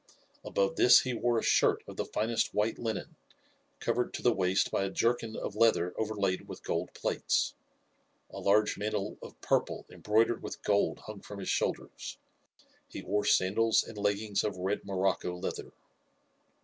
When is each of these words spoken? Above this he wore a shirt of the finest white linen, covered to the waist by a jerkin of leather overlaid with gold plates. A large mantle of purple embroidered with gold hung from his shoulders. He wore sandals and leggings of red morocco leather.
Above 0.43 0.77
this 0.77 1.01
he 1.01 1.13
wore 1.13 1.37
a 1.37 1.43
shirt 1.43 1.83
of 1.87 1.95
the 1.95 2.03
finest 2.05 2.55
white 2.55 2.79
linen, 2.79 3.15
covered 3.79 4.15
to 4.15 4.23
the 4.23 4.33
waist 4.33 4.71
by 4.71 4.83
a 4.83 4.89
jerkin 4.89 5.35
of 5.35 5.55
leather 5.55 5.93
overlaid 5.95 6.47
with 6.47 6.63
gold 6.63 6.91
plates. 6.95 7.53
A 8.31 8.39
large 8.39 8.79
mantle 8.79 9.19
of 9.21 9.39
purple 9.41 9.85
embroidered 9.91 10.41
with 10.41 10.63
gold 10.63 10.97
hung 11.05 11.21
from 11.21 11.37
his 11.37 11.49
shoulders. 11.49 12.17
He 12.89 13.03
wore 13.03 13.25
sandals 13.25 13.83
and 13.83 13.95
leggings 13.95 14.43
of 14.43 14.57
red 14.57 14.83
morocco 14.85 15.35
leather. 15.37 15.71